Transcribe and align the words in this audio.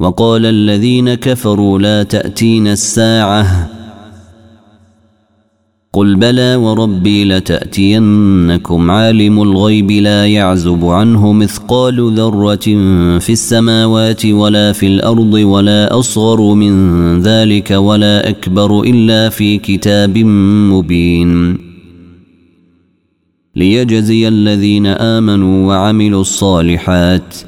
وقال 0.00 0.46
الذين 0.46 1.14
كفروا 1.14 1.78
لا 1.78 2.02
تأتين 2.02 2.66
الساعة. 2.66 3.70
قل 5.92 6.16
بلى 6.16 6.56
وربي 6.56 7.24
لتأتينكم 7.24 8.90
عالم 8.90 9.42
الغيب 9.42 9.90
لا 9.90 10.26
يعزب 10.26 10.84
عنه 10.84 11.32
مثقال 11.32 12.12
ذرة 12.14 12.66
في 13.18 13.32
السماوات 13.32 14.26
ولا 14.26 14.72
في 14.72 14.86
الأرض 14.86 15.34
ولا 15.34 15.98
أصغر 15.98 16.54
من 16.54 16.72
ذلك 17.22 17.70
ولا 17.70 18.28
أكبر 18.28 18.82
إلا 18.82 19.28
في 19.28 19.58
كتاب 19.58 20.18
مبين. 20.72 21.58
ليجزي 23.56 24.28
الذين 24.28 24.86
آمنوا 24.86 25.66
وعملوا 25.68 26.20
الصالحات 26.20 27.47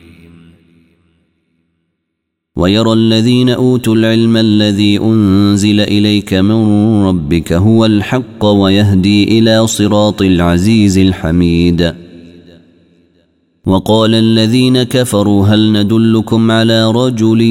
ويرى 2.61 2.93
الذين 2.93 3.49
أوتوا 3.49 3.95
العلم 3.95 4.37
الذي 4.37 4.97
أنزل 4.97 5.79
إليك 5.79 6.33
من 6.33 6.59
ربك 7.03 7.53
هو 7.53 7.85
الحق 7.85 8.45
ويهدي 8.45 9.39
إلى 9.39 9.67
صراط 9.67 10.21
العزيز 10.21 10.97
الحميد. 10.97 11.93
وقال 13.65 14.15
الذين 14.15 14.83
كفروا 14.83 15.47
هل 15.47 15.71
ندلكم 15.73 16.51
على 16.51 16.91
رجل 16.91 17.41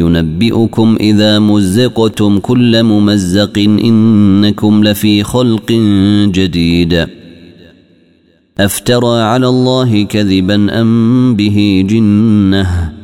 ينبئكم 0.00 0.96
إذا 1.00 1.38
مزقتم 1.38 2.38
كل 2.38 2.82
ممزق 2.82 3.58
إنكم 3.58 4.84
لفي 4.84 5.22
خلق 5.22 5.72
جديد. 6.38 7.06
أفترى 8.58 9.20
على 9.20 9.48
الله 9.48 10.02
كذبا 10.02 10.80
أم 10.80 11.34
به 11.36 11.86
جنة؟ 11.88 13.03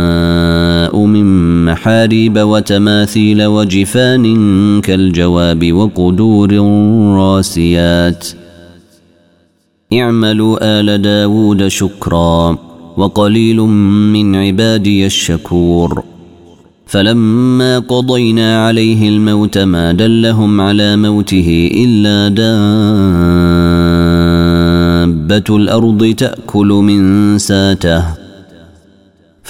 من 1.81 1.87
محاريب 1.87 2.37
وتماثيل 2.37 3.45
وجفان 3.45 4.81
كالجواب 4.81 5.73
وقدور 5.73 6.53
راسيات. 7.15 8.27
اعملوا 9.93 10.79
آل 10.79 11.01
داود 11.01 11.67
شكرا 11.67 12.57
وقليل 12.97 13.57
من 14.13 14.35
عبادي 14.35 15.05
الشكور. 15.05 16.03
فلما 16.87 17.79
قضينا 17.79 18.65
عليه 18.65 19.09
الموت 19.09 19.57
ما 19.57 19.91
دلهم 19.91 20.61
على 20.61 20.95
موته 20.97 21.71
إلا 21.73 22.27
دابة 25.07 25.57
الأرض 25.57 26.13
تأكل 26.17 26.67
من 26.67 27.37
ساته. 27.37 28.20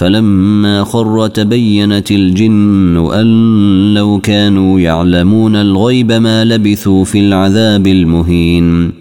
فلما 0.02 0.84
خر 0.84 1.26
تبينت 1.26 2.10
الجن 2.10 3.10
أن 3.14 3.94
لو 3.94 4.18
كانوا 4.18 4.80
يعلمون 4.80 5.56
الغيب 5.56 6.12
ما 6.12 6.44
لبثوا 6.44 7.04
في 7.04 7.20
العذاب 7.20 7.86
المهين. 7.86 8.92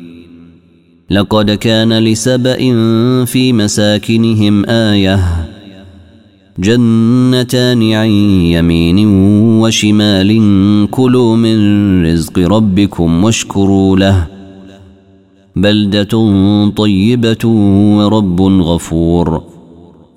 لقد 1.10 1.52
كان 1.52 1.94
لسبأ 1.94 2.58
في 3.26 3.54
مساكنهم 3.54 4.66
آية 4.66 5.20
جنتان 6.60 7.92
عن 7.92 8.10
يمين 8.56 9.08
وشمال 9.62 10.42
كلوا 10.92 11.36
من 11.36 11.58
رزق 12.06 12.40
ربكم 12.40 13.24
واشكروا 13.24 13.98
له. 13.98 14.28
بلدة 15.56 16.14
طيبة 16.76 17.48
ورب 17.98 18.42
غفور. 18.42 19.51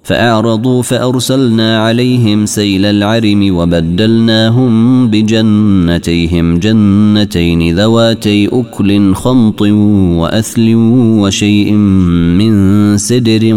فأعرضوا 0.05 0.83
فأرسلنا 0.83 1.79
عليهم 1.79 2.47
سيل 2.47 2.85
العرم 2.85 3.57
وبدلناهم 3.57 5.07
بجنتيهم 5.11 6.59
جنتين 6.59 7.77
ذواتي 7.77 8.49
أكل 8.53 9.15
خمط 9.15 9.63
وأثل 9.63 10.75
وشيء 11.21 11.73
من 11.73 12.97
سدر 12.97 13.57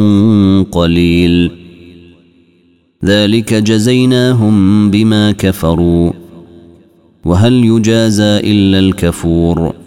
قليل. 0.72 1.52
ذلك 3.06 3.54
جزيناهم 3.54 4.92
بما 4.92 5.32
كفروا. 5.32 6.12
وهل 7.26 7.54
يجازى 7.66 8.24
إلا 8.24 8.80
الكفور 8.80 9.70
ۖ؟ 9.70 9.87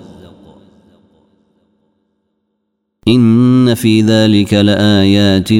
إن 3.11 3.73
في 3.73 4.01
ذلك 4.01 4.53
لآيات 4.53 5.51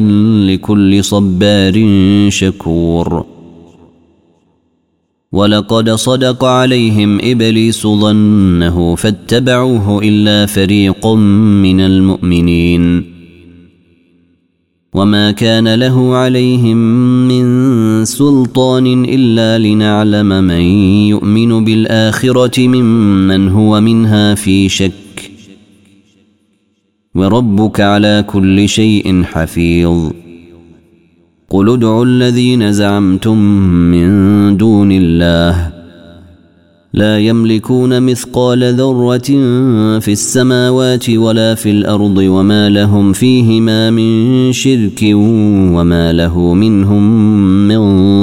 لكل 0.51 1.03
صبار 1.03 1.85
شكور. 2.29 3.25
ولقد 5.31 5.89
صدق 5.89 6.43
عليهم 6.43 7.19
إبليس 7.21 7.87
ظنه 7.87 8.95
فاتبعوه 8.95 10.03
إلا 10.03 10.45
فريق 10.45 11.07
من 11.07 11.79
المؤمنين. 11.79 13.11
وما 14.93 15.31
كان 15.31 15.73
له 15.73 16.15
عليهم 16.15 16.77
من 17.27 18.05
سلطان 18.05 19.05
إلا 19.05 19.67
لنعلم 19.67 20.43
من 20.43 20.61
يؤمن 21.07 21.63
بالآخرة 21.63 22.67
ممن 22.67 23.49
هو 23.49 23.81
منها 23.81 24.35
في 24.35 24.69
شك. 24.69 25.00
وربك 27.15 27.81
على 27.81 28.25
كل 28.27 28.69
شيء 28.69 29.23
حفيظ. 29.23 30.11
قل 31.49 31.69
ادعوا 31.69 32.05
الذين 32.05 32.71
زعمتم 32.71 33.37
من 33.91 34.57
دون 34.57 34.91
الله. 34.91 35.71
لا 36.93 37.19
يملكون 37.19 38.03
مثقال 38.03 38.73
ذرة 38.73 39.29
في 39.99 40.11
السماوات 40.11 41.09
ولا 41.09 41.55
في 41.55 41.71
الأرض 41.71 42.17
وما 42.17 42.69
لهم 42.69 43.13
فيهما 43.13 43.91
من 43.91 44.51
شرك 44.51 45.01
وما 45.75 46.13
له 46.13 46.53
منهم 46.53 47.03
من 47.67 47.81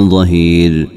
ظهير. 0.09 0.87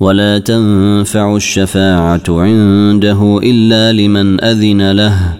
ولا 0.00 0.38
تنفع 0.38 1.36
الشفاعة 1.36 2.22
عنده 2.28 3.40
إلا 3.42 3.92
لمن 3.92 4.44
أذن 4.44 4.92
له. 4.92 5.39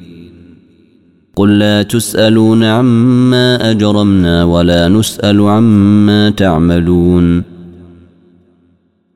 قل 1.35 1.59
لا 1.59 1.83
تسألون 1.83 2.63
عما 2.63 3.71
أجرمنا 3.71 4.43
ولا 4.43 4.87
نسأل 4.87 5.41
عما 5.41 6.29
تعملون. 6.29 7.43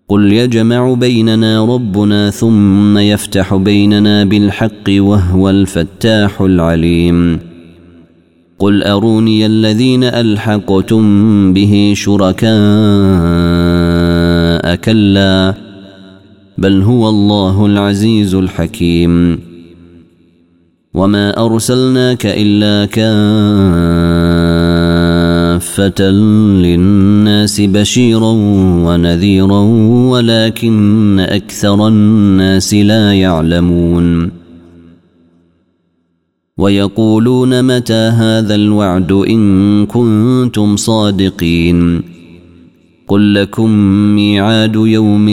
قل 0.10 0.34
يجمع 0.34 0.94
بيننا 0.94 1.66
ربنا 1.66 2.30
ثم 2.30 2.98
يفتح 2.98 3.56
بيننا 3.56 4.24
بالحق 4.24 4.90
وهو 4.90 5.50
الفتاح 5.50 6.42
العليم. 6.42 7.40
قل 8.60 8.84
أروني 8.84 9.46
الذين 9.46 10.04
ألحقتم 10.04 11.54
به 11.54 11.94
شركاء 11.96 12.46
كلا 14.76 15.54
بل 16.58 16.82
هو 16.82 17.10
الله 17.10 17.66
العزيز 17.66 18.36
الحكيم. 18.36 19.40
وما 20.96 21.46
ارسلناك 21.46 22.26
الا 22.26 22.86
كافه 22.86 23.06
للناس 26.64 27.62
بشيرا 27.62 28.32
ونذيرا 28.86 29.60
ولكن 30.10 31.20
أكثر 31.20 31.88
الناس 31.88 32.74
لا 32.74 33.14
يعلمون 33.14 34.32
ويقولون 36.58 37.78
متى 37.78 37.94
هذا 37.94 38.56
الوعد 38.56 39.12
ان 39.12 39.86
كنتم 39.86 40.76
صادقين 40.76 42.04
قل 43.08 43.34
لكم 43.34 43.70
ميعاد 44.16 44.76
يوم 44.76 45.30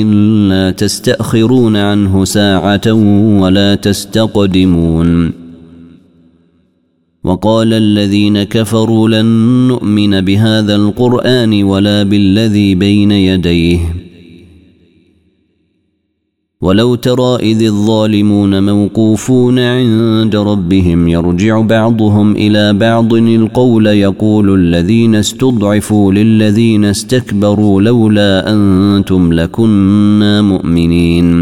لا 0.49 0.71
تستاخرون 0.71 1.77
عنه 1.77 2.25
ساعه 2.25 2.93
ولا 3.41 3.75
تستقدمون 3.75 5.42
وقال 7.25 7.73
الذين 7.73 8.43
كفروا 8.43 9.09
لن 9.09 9.27
نؤمن 9.69 10.21
بهذا 10.21 10.77
القرآن 10.77 11.65
ولا 11.65 12.03
بالذي 12.03 12.75
بين 12.75 13.11
يديه. 13.11 13.79
ولو 16.61 16.95
ترى 16.95 17.37
إذ 17.37 17.63
الظالمون 17.63 18.63
موقوفون 18.63 19.59
عند 19.59 20.37
ربهم 20.37 21.09
يرجع 21.09 21.61
بعضهم 21.61 22.37
إلى 22.37 22.73
بعض 22.73 23.15
القول 23.15 23.87
يقول 23.87 24.55
الذين 24.55 25.15
استضعفوا 25.15 26.13
للذين 26.13 26.85
استكبروا 26.85 27.83
لولا 27.83 28.53
أنتم 28.53 29.33
لكنا 29.33 30.43
مؤمنين. 30.43 31.42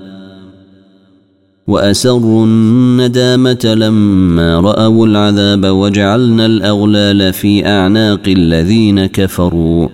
وأسروا 1.67 2.45
الندامة 2.45 3.75
لما 3.77 4.59
رأوا 4.59 5.07
العذاب 5.07 5.65
وجعلنا 5.65 6.45
الأغلال 6.45 7.33
في 7.33 7.67
أعناق 7.67 8.21
الذين 8.27 9.05
كفروا. 9.05 9.87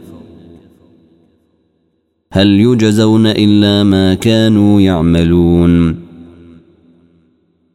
هل 2.31 2.47
يجزون 2.47 3.27
إلا 3.27 3.83
ما 3.83 4.13
كانوا 4.13 4.81
يعملون؟ 4.81 5.95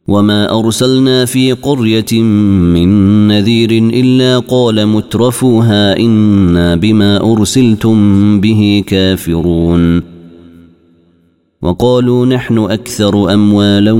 وما 0.07 0.59
أرسلنا 0.59 1.25
في 1.25 1.51
قرية 1.51 2.21
من 2.73 3.27
نذير 3.27 3.71
إلا 3.71 4.39
قال 4.39 4.87
مترفوها 4.87 5.97
إنا 5.97 6.75
بما 6.75 7.31
أرسلتم 7.33 8.41
به 8.41 8.83
كافرون. 8.87 10.12
وقالوا 11.63 12.25
نحن 12.25 12.57
أكثر 12.57 13.33
أموالا 13.33 13.91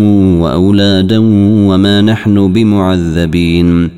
وأولادا 0.42 1.18
وما 1.70 2.02
نحن 2.02 2.54
بمعذبين. 2.54 3.90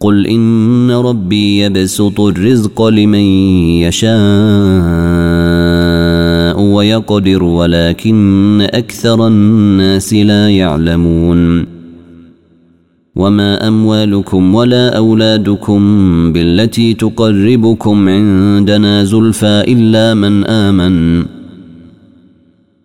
قل 0.00 0.26
إن 0.26 0.90
ربي 0.90 1.58
يبسط 1.58 2.20
الرزق 2.20 2.82
لمن 2.82 3.24
يشاء 3.80 4.14
ويقدر 6.60 7.42
ولكن 7.42 8.68
أكثر 8.74 9.26
الناس 9.26 10.14
لا 10.14 10.50
يعلمون. 10.50 11.66
وما 13.16 13.68
أموالكم 13.68 14.54
ولا 14.54 14.96
أولادكم 14.96 15.80
بالتي 16.32 16.94
تقربكم 16.94 18.08
عندنا 18.08 19.04
زلفى 19.04 19.64
إلا 19.68 20.14
من 20.14 20.44
آمن. 20.44 21.24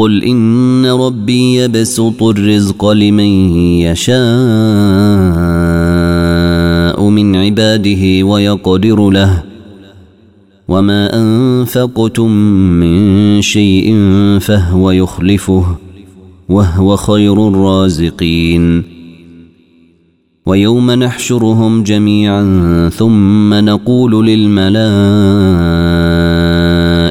قل 0.00 0.24
إن 0.24 0.86
ربي 0.86 1.54
يبسط 1.54 2.22
الرزق 2.22 2.90
لمن 2.90 3.56
يشاء 3.84 4.18
من 7.08 7.36
عباده 7.36 8.26
ويقدر 8.26 9.10
له 9.10 9.42
وما 10.68 11.20
أنفقتم 11.22 12.30
من 12.80 13.42
شيء 13.42 13.96
فهو 14.40 14.90
يخلفه 14.90 15.76
وهو 16.48 16.96
خير 16.96 17.48
الرازقين 17.48 18.82
ويوم 20.46 20.90
نحشرهم 20.90 21.82
جميعا 21.82 22.42
ثم 22.88 23.54
نقول 23.54 24.26
للملائكة 24.26 26.19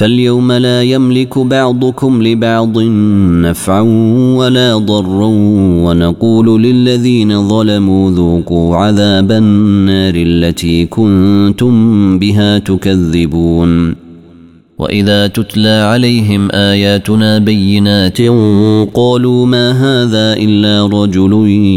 فاليوم 0.00 0.52
لا 0.52 0.82
يملك 0.82 1.38
بعضكم 1.38 2.22
لبعض 2.22 2.78
نفعا 3.44 3.80
ولا 4.36 4.78
ضرا 4.78 5.26
ونقول 5.84 6.62
للذين 6.62 7.48
ظلموا 7.48 8.10
ذوقوا 8.10 8.76
عذاب 8.76 9.32
النار 9.32 10.14
التي 10.16 10.86
كنتم 10.86 12.18
بها 12.18 12.58
تكذبون. 12.58 13.94
وإذا 14.78 15.26
تتلى 15.26 15.68
عليهم 15.68 16.48
آياتنا 16.50 17.38
بينات 17.38 18.18
قالوا 18.94 19.46
ما 19.46 19.70
هذا 19.72 20.42
إلا 20.42 20.86
رجل 20.86 21.32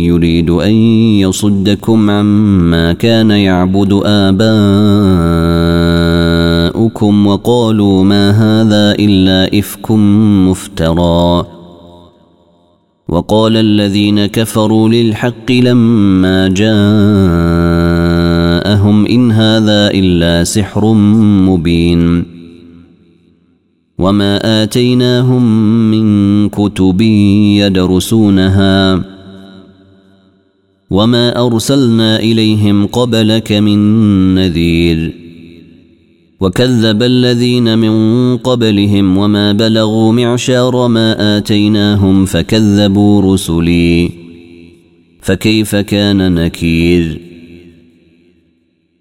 يريد 0.07 0.49
أن 0.49 0.73
يصدكم 1.19 2.09
عما 2.09 2.93
كان 2.93 3.31
يعبد 3.31 4.01
اباؤكم 4.05 6.02
وقالوا 7.25 8.03
ما 8.03 8.31
هذا 8.31 8.95
إلا 8.99 9.59
إفك 9.59 9.91
مفترى. 9.91 11.45
وقال 13.09 13.57
الذين 13.57 14.25
كفروا 14.25 14.89
للحق 14.89 15.51
لما 15.51 16.47
جاءهم 16.47 16.75
إن 19.05 19.31
هذا 19.31 19.91
إلا 19.91 20.43
سحر 20.43 20.93
مبين. 20.93 22.25
وما 23.99 24.63
آتيناهم 24.63 25.43
من 25.91 26.49
كتب 26.49 27.01
يدرسونها. 27.01 29.03
وما 30.89 31.45
أرسلنا 31.45 32.19
إليهم 32.19 32.87
قبلك 32.87 33.51
من 33.51 33.79
نذير. 34.35 35.22
وكذب 36.43 37.03
الذين 37.03 37.77
من 37.77 38.37
قبلهم 38.37 39.17
وما 39.17 39.51
بلغوا 39.51 40.13
معشار 40.13 40.87
ما 40.87 41.37
آتيناهم 41.37 42.25
فكذبوا 42.25 43.33
رسلي. 43.33 44.11
فكيف 45.21 45.75
كان 45.75 46.35
نكير؟ 46.35 47.21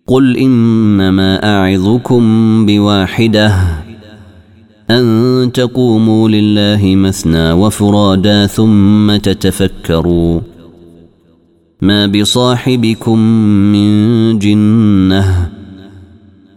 قل 0.07 0.37
إنما 0.37 1.57
أعظكم 1.57 2.23
بواحدة 2.67 3.55
أن 4.91 5.51
تقوموا 5.55 6.29
لله 6.29 6.95
مثنى 6.97 7.53
وفرادا 7.53 8.47
ثم 8.47 9.17
تتفكروا. 9.17 10.41
ما 11.83 12.07
بصاحبكم 12.07 13.19
من 13.73 14.39
جنة 14.39 15.62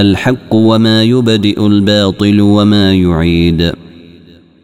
الحق 0.00 0.54
وما 0.54 1.02
يبدئ 1.02 1.66
الباطل 1.66 2.40
وما 2.40 2.94
يعيد. 2.94 3.72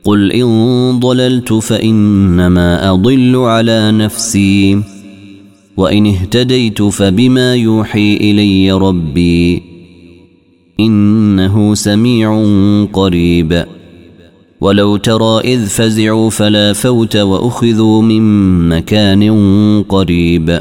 قل 0.04 0.32
إن 0.32 1.00
ضللت 1.00 1.52
فإنما 1.52 2.90
أضل 2.90 3.36
على 3.36 3.92
نفسي. 3.92 4.82
وإن 5.76 6.06
اهتديت 6.06 6.82
فبما 6.82 7.54
يوحي 7.54 8.16
إلي 8.16 8.72
ربي. 8.72 9.62
إنه 10.80 11.74
سميع 11.74 12.46
قريب. 12.92 13.64
ولو 14.60 14.96
ترى 14.96 15.40
إذ 15.44 15.66
فزعوا 15.66 16.30
فلا 16.30 16.72
فوت 16.72 17.16
وأخذوا 17.16 18.02
من 18.02 18.22
مكان 18.68 19.32
قريب. 19.88 20.60